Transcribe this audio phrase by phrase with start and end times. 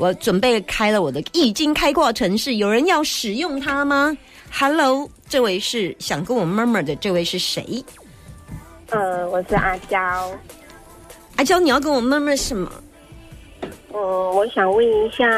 [0.00, 4.16] 我准备开了我的易经开挂城市，有人要使用它吗
[4.50, 7.84] ？Hello，这位是想跟我 murmur 的这位是谁？
[8.88, 10.00] 呃，我是阿娇。
[11.36, 12.72] 阿娇，你要跟我 murmur 什么？
[13.92, 14.00] 嗯，
[14.34, 15.28] 我想问一下，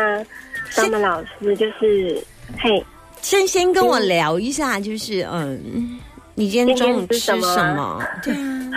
[0.70, 2.24] 张曼老师，就是
[2.56, 2.84] 嘿，
[3.20, 5.98] 先先跟我聊一下，就是嗯，
[6.36, 8.00] 你今天中午吃什么？
[8.22, 8.70] 对啊，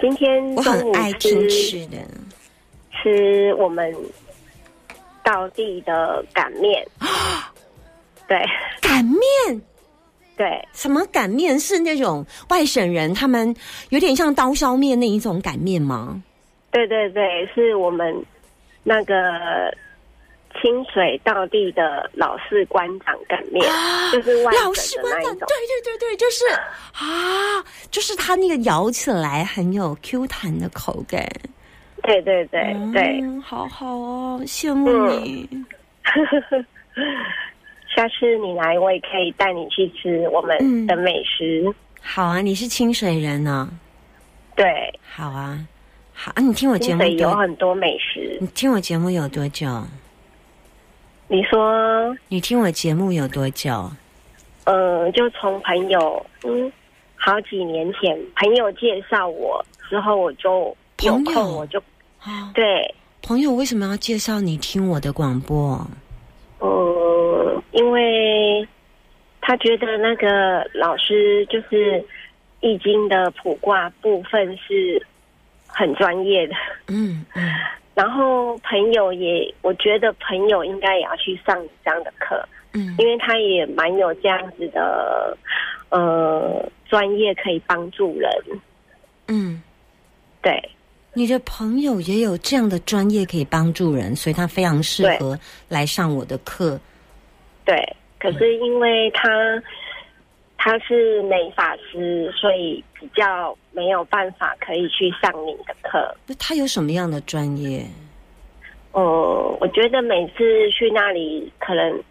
[0.00, 1.98] 今天我很爱听吃的，
[3.02, 3.94] 吃我们。
[5.22, 6.86] 道地的擀面，
[8.26, 8.38] 对，
[8.80, 9.62] 擀面，
[10.36, 13.54] 对，什么擀面是那种外省人他们
[13.90, 16.22] 有点像刀削面那一种擀面吗？
[16.70, 18.14] 对对对，是我们
[18.82, 19.14] 那个
[20.60, 23.62] 清水道地的老式官长擀面，
[24.10, 26.44] 就是老式官长，对对对对，就是
[26.94, 31.26] 啊，就是它那个咬起来很有 Q 弹的口感。
[32.02, 35.48] 对对对对，好好哦，羡慕你。
[37.94, 41.62] 下次你来，我也可以带你去吃我们的美食。
[42.00, 43.70] 好啊，你是清水人呢？
[44.56, 44.66] 对，
[45.02, 45.64] 好啊，
[46.12, 46.40] 好啊。
[46.42, 48.38] 你听我节目有很多美食。
[48.40, 49.66] 你听我节目有多久？
[51.28, 53.90] 你说你听我节目有多久？
[54.64, 56.72] 呃，就从朋友嗯，
[57.14, 61.82] 好几年前朋友介绍我之后，我就有空我就。
[62.54, 65.84] 对，朋友为什么要介绍你听我的广播？
[66.58, 68.66] 呃，因为
[69.40, 72.04] 他觉得那个老师就是
[72.60, 75.04] 易经的卜卦部分是
[75.66, 76.54] 很专业的。
[76.88, 77.50] 嗯嗯。
[77.94, 81.54] 然后朋友也，我觉得朋友应该也要去上
[81.84, 82.42] 这样的课。
[82.72, 82.94] 嗯。
[82.98, 85.36] 因为他也蛮有这样子的
[85.90, 88.30] 呃专业，可以帮助人。
[89.28, 89.62] 嗯，
[90.40, 90.70] 对。
[91.14, 96.80] 你的朋友也有这样的专业可以帮助人，所以他非常适合来上我的课。
[97.66, 97.76] 对，
[98.18, 99.28] 可是因为他
[100.56, 106.16] 他是美发师，所以比较没有办法可以去上你的课。
[106.26, 107.84] 那他有什么样的专业？
[108.92, 112.02] 呃，我觉得每次去那里，可能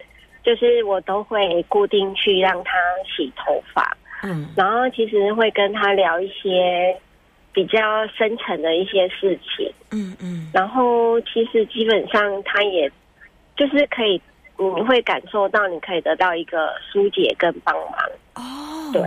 [0.43, 2.71] 就是我都会固定去让他
[3.05, 6.95] 洗头发，嗯，然后其实会跟他聊一些。
[7.53, 7.77] 比较
[8.17, 12.89] 深层的一些事情，嗯嗯，然后其实基本上他也
[13.57, 14.21] 就是可以，
[14.57, 17.93] 你会感受到你可以得到一个疏解跟帮忙
[18.35, 18.89] 哦。
[18.93, 19.03] 对，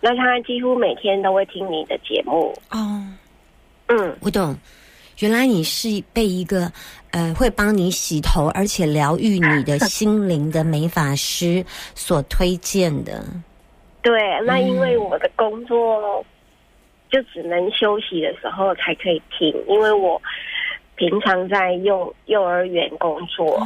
[0.00, 3.02] 那他几乎每天都会听你的节目哦。
[3.88, 4.54] 嗯，我懂，
[5.20, 6.70] 原来你是被一个
[7.12, 11.64] 呃会帮你洗头而且疗愈你的心灵的美发师
[11.94, 13.24] 所推荐的。
[14.02, 14.12] 对，
[14.44, 16.22] 那因为我的工作。
[17.10, 20.20] 就只能休息的时候才可以听，因为我
[20.96, 23.60] 平常在幼幼儿园工作，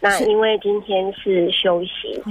[0.00, 2.22] 那因为今天是休息，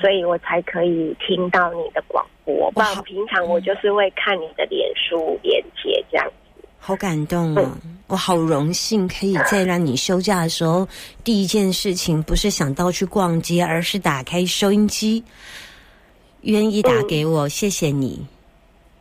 [0.00, 2.70] 所以我才可以听到你的广播。
[2.72, 6.68] 不然平常我就是会看你的脸书连接这样子。
[6.78, 7.78] 好感动啊！
[8.08, 10.86] 我好荣幸可以在让你休假的时候，
[11.24, 15.24] 第一件事情不是想到去逛街，而是打开收音机，
[16.42, 18.26] 愿意打给我，谢谢你。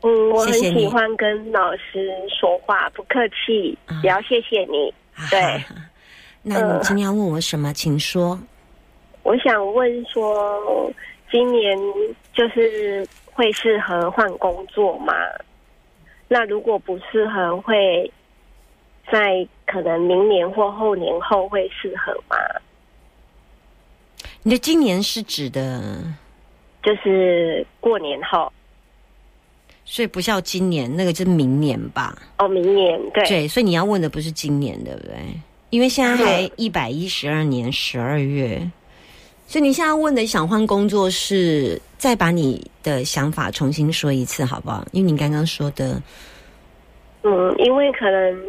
[0.03, 4.94] 嗯，我很喜欢跟老师说话，不客气，也要谢谢你。
[5.30, 5.64] 对，
[6.44, 7.72] 那你今天要问我什么？
[7.74, 8.38] 请说。
[9.24, 10.91] 我想问说，
[11.31, 11.78] 今年
[12.34, 15.14] 就是会适合换工作吗？
[16.28, 18.12] 那如果不适合，会
[19.09, 22.35] 在可能明年或后年后会适合吗？
[24.41, 26.03] 你的今年是指的，
[26.84, 28.52] 就是过年后。
[29.85, 32.17] 所以不像今年，那个是明年吧？
[32.38, 33.23] 哦，明年对。
[33.25, 35.13] 对，所以你要问的不是今年，对不对？
[35.71, 38.61] 因为现在还一百一十二年十二月，
[39.45, 44.85] 所以你现在问的想换工作是再把你的想法重新说一次，好不好？
[44.93, 46.01] 因为你刚刚说的，
[47.23, 48.41] 嗯，因为可能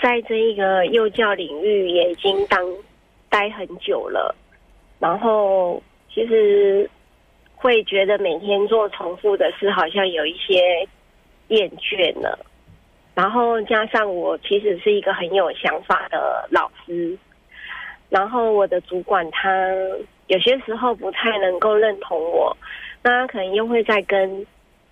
[0.00, 2.60] 在这一个幼教领域也已经当
[3.28, 4.34] 待很久了，
[5.00, 5.82] 然后
[6.14, 6.88] 其实。
[7.62, 10.88] 会觉得每天做重复的事，好像有一些
[11.46, 12.36] 厌倦了。
[13.14, 17.16] 然后加上我其实是一个很有想法的老师，
[18.08, 19.48] 然后我的主管他
[20.26, 22.56] 有些时候不太能够认同我，
[23.00, 24.44] 那他可能又会在跟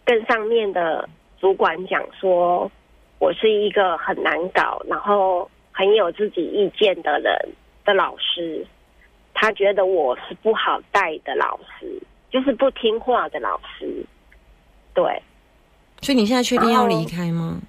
[0.04, 1.08] 更上面的
[1.40, 2.70] 主管讲说，
[3.18, 7.34] 我是一个很难搞，然后很有自己意见的人
[7.84, 8.64] 的老师，
[9.34, 12.00] 他觉得我是不好带的老师。
[12.30, 14.04] 就是不听话的老师，
[14.94, 15.04] 对。
[16.02, 17.60] 所以你现在确定要离开吗？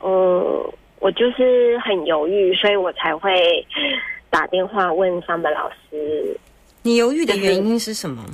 [0.00, 3.66] 嗯，我就是很犹豫，所以我才会
[4.30, 6.38] 打电话问上本老师，
[6.82, 8.24] 你犹豫的原因是什么？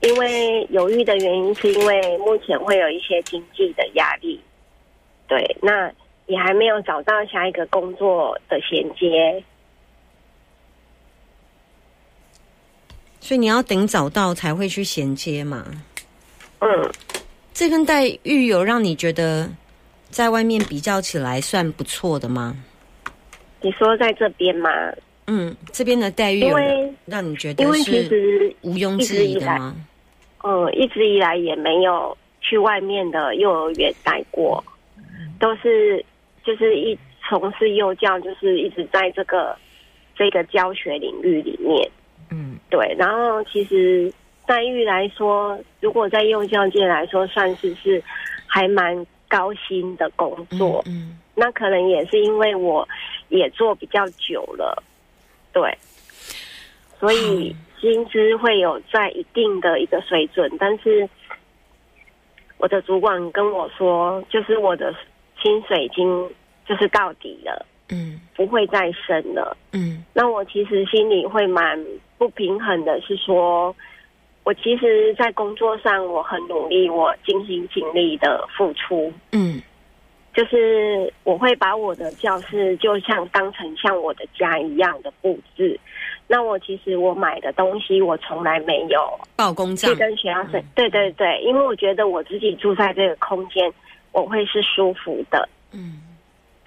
[0.00, 4.40] 因为犹豫的原因是因为目前会有一些经济的压力，
[5.26, 5.92] 对，那
[6.26, 9.42] 也还没有找到下一个工作的衔接，
[13.28, 15.62] 所以你要等找到才会去衔接嘛。
[16.60, 16.90] 嗯，
[17.52, 19.46] 这份待遇有让你觉得
[20.08, 22.56] 在外面比较起来算不错的吗？
[23.60, 24.70] 你说在这边吗？
[25.26, 26.56] 嗯，这边的待遇有
[27.04, 29.76] 让你觉得是实毋庸置疑的吗？
[30.42, 34.64] 嗯，一直以来也没有去外面的幼儿园待过，
[35.38, 36.02] 都是
[36.46, 36.98] 就是一
[37.28, 39.54] 从事幼教，就是一直在这个
[40.16, 41.90] 这个教学领域里面。
[42.68, 44.12] 嗯对，然后其实
[44.46, 48.02] 待遇来说，如果在幼教界来说，算是是
[48.46, 50.82] 还蛮高薪的工作。
[50.86, 52.88] 嗯那可能也是因为我
[53.28, 54.82] 也做比较久了，
[55.52, 55.72] 对，
[56.98, 61.08] 所以薪资会有在一定的一个水准，但是
[62.56, 64.92] 我的主管跟我说，就是我的
[65.40, 66.28] 薪水已经
[66.66, 69.56] 就是到底了，嗯不会再升了。
[69.72, 71.78] 嗯那我其实心里会蛮
[72.18, 73.74] 不平衡的，是说，
[74.44, 79.62] 我其实，在工作上我很努力，我尽心尽力的付出，嗯。
[80.34, 85.80] 就是我会把我的教室就像当成像我的家一样的布置。
[86.28, 89.90] 那我其实我买的东西，我从来没有报公账。
[89.90, 90.62] 去跟学校申。
[90.76, 93.72] 对对对，因为我觉得我自己住在这个空间，
[94.12, 96.02] 我会是舒服的，嗯。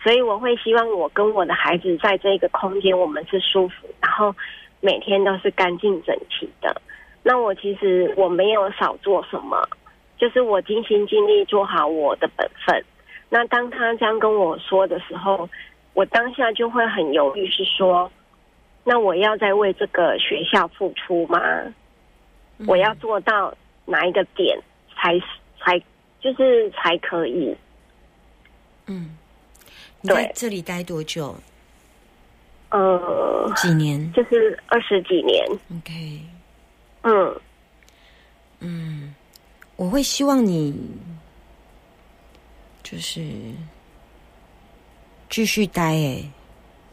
[0.03, 4.35] 所以我会希望我跟我的孩子在这个空间，我们是舒服，然后
[4.81, 6.81] 每天都是干净整齐的。
[7.23, 9.65] 那我其实我没有少做什么，
[10.17, 12.83] 就是我尽心尽力做好我的本分。
[13.29, 15.47] 那当他这样跟我说的时候，
[15.93, 18.11] 我当下就会很犹豫，是说，
[18.83, 21.39] 那我要再为这个学校付出吗？
[22.67, 23.53] 我要做到
[23.85, 24.59] 哪一个点
[24.95, 25.19] 才
[25.59, 25.79] 才
[26.19, 27.55] 就是才可以？
[28.87, 29.17] 嗯，
[30.01, 31.35] 你在对这里待多久？
[32.71, 34.11] 呃，几年？
[34.13, 35.45] 就是二十几年
[35.77, 36.21] ，？OK，
[37.03, 37.41] 嗯，
[38.59, 39.13] 嗯，
[39.75, 40.73] 我会希望你
[42.81, 43.21] 就是
[45.29, 46.31] 继续待、欸。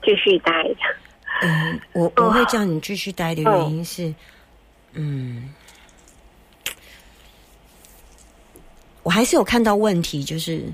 [0.02, 0.52] 继续待。
[1.42, 4.12] 嗯，我我会叫你继续待的原因是，
[4.92, 5.54] 嗯，
[9.04, 10.64] 我还是有看到问题，就是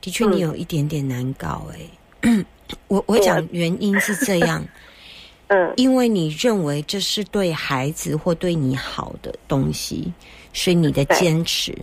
[0.00, 2.44] 的确你有一点点难搞、欸，
[2.88, 4.64] 我我讲原因是这样，
[5.48, 5.72] 嗯。
[5.76, 10.12] 因为你认为这是对孩子或对你好的东西，
[10.52, 11.76] 所以你的坚持，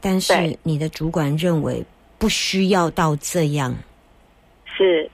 [0.00, 1.84] 但是你的主管认为
[2.18, 3.74] 不需要到这样，
[4.64, 5.10] 是，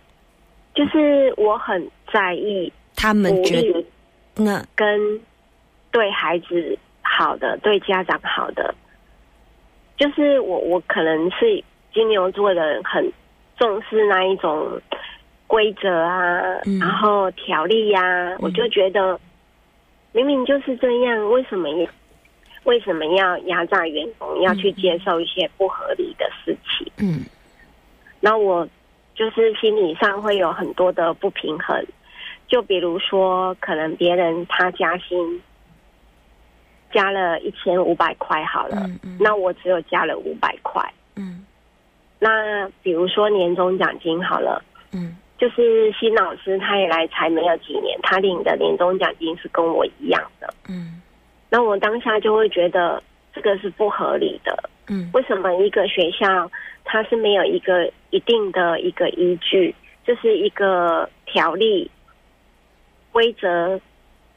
[0.75, 3.85] 就是我很在意他们觉得
[4.37, 5.21] 那跟
[5.91, 8.75] 对孩子好的，对家长好的。
[9.97, 13.13] 就是我，我可能是金牛座的人，很
[13.59, 14.81] 重视那一种
[15.59, 16.79] 规则啊，嗯。
[16.79, 19.19] 然后条例呀、我就觉得
[20.13, 21.89] 明明就是这样，为什么也
[22.63, 26.93] 为什么要压榨员工，要去接受一些不合理的事情？
[26.99, 27.25] 嗯。
[28.21, 28.69] 那我
[29.17, 31.85] 就是心理上会有很多的不平衡，
[32.47, 35.43] 就比如说，可能别人他加薪
[36.93, 39.17] 加了一千五百块好了，嗯嗯。
[39.19, 40.81] 那我只有加了五百块。
[41.17, 41.45] 嗯。
[42.21, 51.01] 那比如说年终奖金好了，嗯就是新老师他也来才没有几年，他领的年终奖金是跟我一样的，嗯。
[51.49, 53.03] 那我当下就会觉得
[53.33, 54.71] 这个是不合理的。
[54.89, 55.09] 嗯。
[55.15, 56.51] 为什么一个学校
[56.85, 61.91] 它是没有一个一定的一个依据，就是一个条例
[63.13, 63.81] 规则，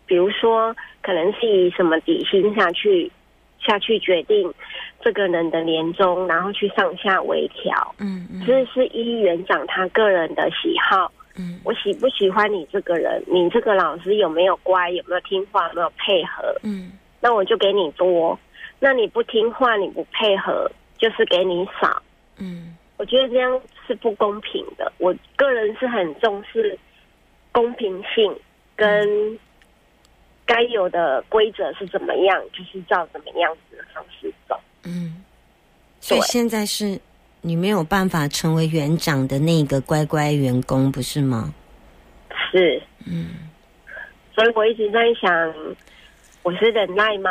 [0.05, 3.12] 比如说可能是以什么底薪下去
[3.60, 4.53] 下去决定
[5.01, 11.12] 这个人的年终，然后去上下微调，嗯嗯这是依园长他个人的喜好。
[11.36, 13.24] 嗯我喜不喜欢你这个人？
[13.25, 14.89] 你这个老师有没有乖？
[14.91, 15.67] 有没有听话？
[15.70, 16.55] 有没有配合？
[16.63, 18.38] 嗯那我就给你多。
[18.79, 22.01] 那你不听话，你不配合，就是给你少。
[22.38, 24.91] 嗯我觉得这样是不公平的。
[24.98, 26.77] 我个人是很重视
[27.51, 28.36] 公平性
[28.75, 29.39] 跟
[30.46, 34.60] 该有的规则是怎么样，就是照怎么样子的方式走。
[34.83, 35.23] 嗯，
[36.00, 37.00] 所以现在是
[37.41, 41.53] 你没有办法成为园长的那个乖乖员工，不是吗？
[42.51, 43.27] 是，嗯。
[44.33, 45.53] 所以我一直在想，
[46.41, 47.29] 我是忍耐吗？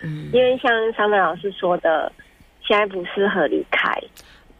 [0.00, 2.10] 嗯，因为像桑德老师说的，
[2.66, 3.92] 现在不适合离开，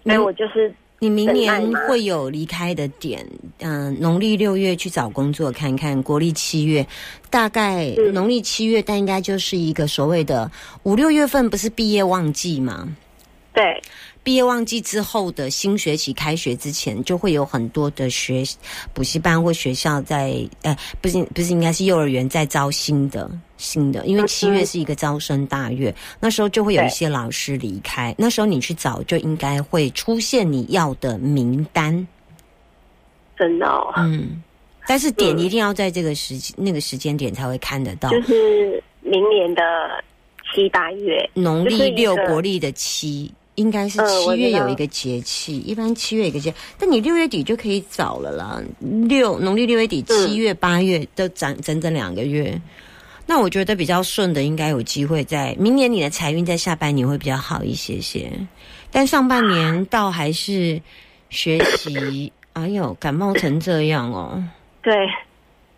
[0.02, 0.72] 所以我就是
[1.02, 3.26] 你明年会有离开的点，
[3.58, 6.86] 嗯、农历六月去找工作看看，国历七月，
[7.28, 8.14] 大概嗯。
[8.14, 10.48] 农历七月，但应该就是一个所谓的
[10.84, 12.86] 五六月份，不是毕业旺季吗？
[13.52, 13.82] 对，
[14.24, 18.44] 毕业旺季之后的新学期开学之前，就会有很多的学
[18.92, 32.06] 补习班或学校在，呃，不是不是，应该是幼儿园在招新的新的，因为七月是一个招生大月，那时候就会有一些老师离开，那时候你去找就应该会出现你要的名单，
[33.36, 34.40] 真的哦，嗯，
[34.86, 35.38] 但是点嗯。
[35.40, 39.62] 一定要在这个时那个时间点才会看得到，就是明年的
[40.54, 48.62] 七八月，农历六，国历的七，应该是嗯七月有一个节气，一般七月有一个节，但你六月底就可以找了啦。
[49.08, 52.60] 六农历六月底，嗯七月、八月都整整整两个月。
[53.26, 58.30] 那我觉得比较顺的，应该有机会在明年你的财运在下半年会比较好一些些，
[58.90, 60.80] 但上半年倒还是
[61.30, 62.32] 学习。
[62.52, 64.42] 哎呦，感冒成这样哦，
[64.82, 64.92] 对，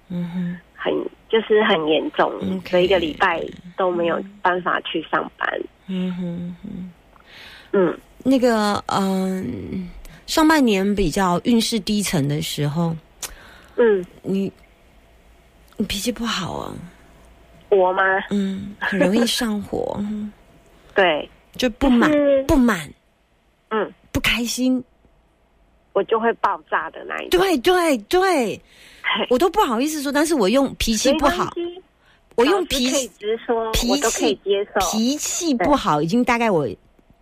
[0.09, 0.57] 嗯哼。
[0.77, 0.93] 很
[1.31, 2.31] 就是很严重
[2.69, 3.43] 所以一个礼拜
[3.75, 5.49] 都没有办法去上班。
[5.87, 6.93] 嗯哼哼，
[7.75, 9.91] 嗯，那个嗯、
[10.27, 12.97] 上半年比较运势低沉的时候，
[13.77, 14.51] 嗯，你
[15.77, 16.73] 你脾气不好啊，
[17.71, 18.03] 我吗？
[18.31, 20.33] 嗯，很容易上火，嗯
[20.95, 22.11] 对，就不满
[22.47, 22.89] 不满。
[23.71, 24.83] 嗯，不开心，
[25.95, 27.41] 我就会爆炸的那一种。
[27.41, 28.63] 对对对，
[29.29, 31.53] 我都不好意思说，但是我用脾气不好，
[32.37, 34.93] 我用脾气直说，脾我都可以气接受。
[34.93, 36.69] 脾气不好，已经大概我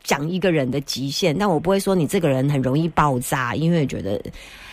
[0.03, 4.21] 讲一个人的极限，但我不会说你这个人很容易爆炸，因为觉得，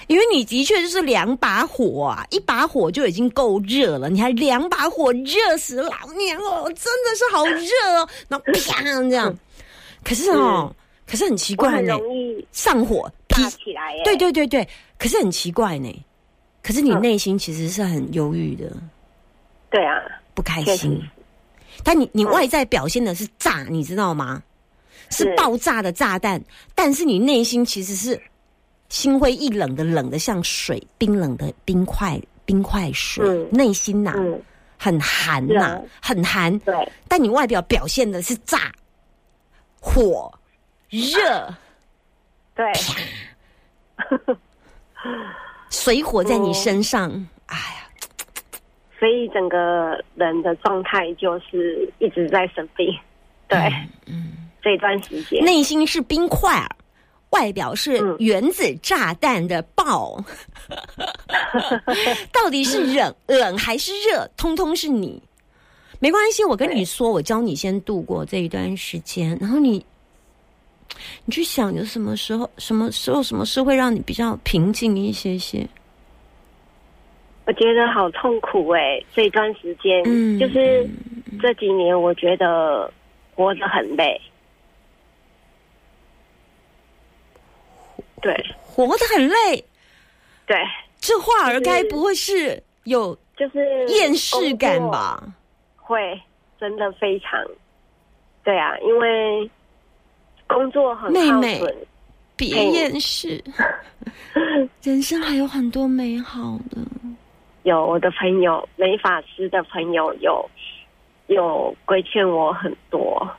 [0.08, 9.36] 因为你的确就是两把火啊，一把火就已经够热了，你还两把火，热死老娘哦，真的是好热哦，然后啪这样，
[10.04, 14.04] 可是哦，可是很奇怪呢，容易上火脾炸起来耶。
[14.04, 14.68] 对对对对，
[14.98, 16.06] 可是很奇怪呢，
[16.64, 18.72] 可是你嗯内心其实是很忧郁的。
[19.70, 20.02] 对啊，
[20.34, 21.00] 不开心。
[21.84, 24.42] 但你你嗯外在表现的是炸，你知道吗？
[25.10, 25.36] 是是。
[25.36, 26.42] 爆炸的炸弹，
[26.76, 28.20] 但是你内心其实是
[28.90, 33.50] 心灰意冷的，冷的像水，冰冷的冰块，冰块水，嗯。
[33.52, 34.42] 内心呐、嗯，
[34.78, 35.82] 很寒呐、啊。
[36.02, 36.58] 很寒。
[36.60, 38.72] 对，但你外表表现的是炸、
[39.80, 40.32] 火、
[40.90, 41.54] 热、
[42.56, 42.66] 对，
[45.70, 47.10] 水火在你嗯身上。
[47.46, 47.90] 哎呀，
[49.00, 52.88] 所以整个人的状态就是一直在生病。
[53.48, 53.58] 对，
[54.08, 56.70] 嗯，这段时间，内心是冰块儿，
[57.32, 60.24] 外表是嗯原子炸弹的爆，
[62.32, 65.22] 到底是冷 冷还是热，通通是你。
[66.02, 69.86] 没关系，我跟你说，我教你先度过这一段时间，然后你，
[71.26, 75.68] 你去想有什么时候、什么时候、什么事会让你比较平静一些些。
[77.46, 80.88] 我觉得好痛苦哎、这一段时间，嗯就是
[81.42, 82.90] 这几年，我觉得
[83.36, 84.22] 活着很累。
[88.22, 88.34] 对
[88.64, 89.64] 活得很累，
[90.46, 90.58] 对，
[91.00, 94.80] 这话儿该不会是有就是厌世感？
[94.90, 95.24] 吧？
[95.76, 96.20] 会，
[96.60, 97.40] 真的非常。
[98.44, 99.50] 对啊，因为
[100.48, 101.62] 工作很妹妹。
[102.36, 103.44] 别厌世，
[104.82, 106.78] 人生还有很多美好的。
[107.64, 110.50] 有我的朋友，美法师的朋友有
[111.28, 113.30] 有规劝我很多。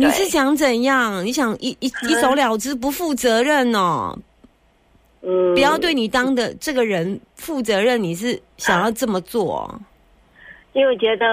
[0.00, 1.22] 你是想怎样？
[1.24, 4.18] 你想一一一走了之，不负责任哦？
[5.20, 9.80] 嗯，不要对你当的这个人负责任，你是想要这么做哦？
[10.72, 11.26] 因为我觉得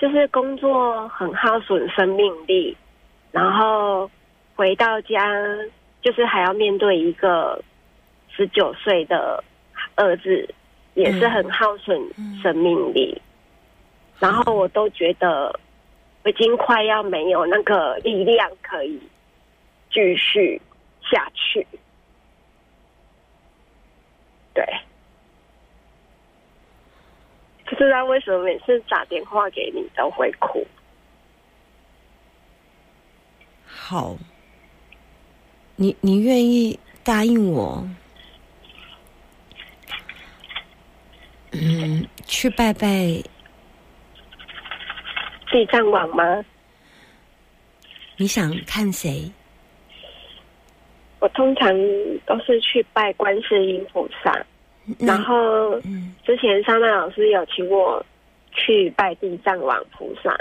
[0.00, 2.76] 就是工作很耗损生命力，
[3.30, 4.10] 然后
[4.56, 5.30] 回到家
[6.02, 7.62] 就是还要面对一个
[8.34, 9.44] 十九岁的
[9.94, 10.48] 儿子，
[10.94, 11.96] 也是很耗损
[12.42, 13.16] 生命力。
[14.18, 15.63] 然后我都觉得我
[16.24, 19.00] 已经快要没有那个力量可以
[19.90, 20.60] 继续
[21.10, 21.66] 下去。
[24.52, 24.64] 对。
[27.66, 30.64] 不知道为什么每次打电话给你都会哭。
[33.66, 34.16] 好，
[35.76, 37.86] 你你愿意答应我？
[41.52, 43.22] 嗯，去拜拜
[45.54, 46.44] 地藏王吗？
[48.16, 49.30] 你想看谁？
[51.20, 51.72] 我通常
[52.26, 54.44] 都是去拜观世音菩萨，
[54.98, 58.04] 然后嗯，之前桑娜老师有请我
[58.50, 60.36] 去拜地藏王菩萨。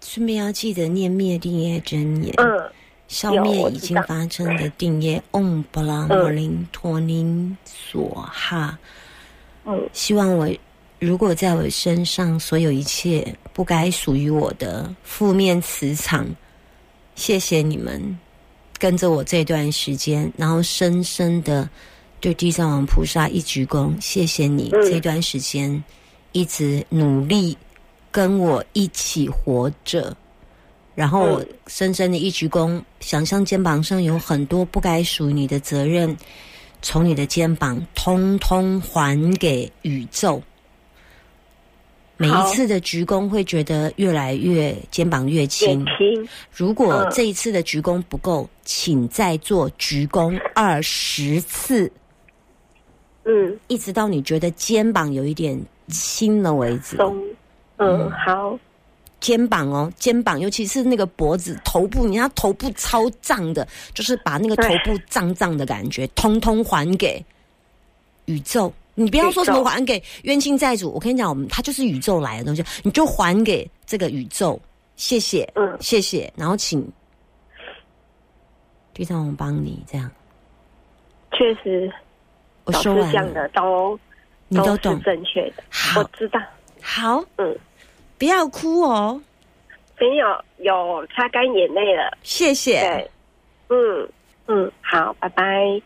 [0.00, 2.32] 顺便要记得念灭定业真言。
[2.38, 2.70] 嗯，
[3.08, 5.20] 消灭已经发生的定业。
[5.32, 8.78] 嗡布拉摩林托尼索哈。
[9.64, 10.48] 嗯，希望我
[11.02, 16.24] 如果在我身上所有一切不该属于我的负面磁场，
[17.16, 18.16] 谢谢你们
[18.78, 21.68] 跟着我这段时间，然后深深的
[22.20, 25.82] 对地藏王菩萨一鞠躬，谢谢你这段时间
[26.30, 27.58] 一直努力
[28.12, 30.16] 跟我一起活着。
[30.94, 36.16] 然后我深深的一鞠躬，想象肩膀上有很多不该属于你的责任，
[36.80, 40.40] 从你的肩膀通通还给宇宙。
[42.22, 45.84] 每一次的鞠躬会觉得越来越肩膀越轻。
[46.54, 51.90] 如果这一次的鞠躬不够，请再做鞠躬二十次。
[53.24, 56.96] 嗯，一直到你觉得肩膀有一点轻了为止。
[56.96, 57.20] 松，
[57.78, 58.58] 嗯，好。
[59.18, 67.24] 肩膀哦，肩膀，尤其是那个脖子、头部，你看头部超胀的，就是把那个头部胀胀的感觉，通通还给
[68.24, 68.72] 宇宙。
[68.94, 74.60] 你不要说什么还给冤亲债主，我跟你讲，我们它就是宇宙来的东西，你就还给这个宇宙。
[74.96, 76.32] 谢谢，嗯，谢谢。
[76.36, 76.86] 然后请
[78.92, 80.10] 地藏王帮你这样。
[81.32, 81.90] 确实，
[82.64, 83.98] 我说完了，都
[84.48, 86.40] 你都懂正确的，好，我知道。
[86.80, 87.58] 好，嗯。
[88.18, 89.20] 不要哭哦，
[89.98, 92.80] 没有，有擦干眼泪了，谢谢。
[92.80, 93.10] 对，
[93.68, 94.08] 嗯
[94.46, 95.82] 嗯，好，拜拜。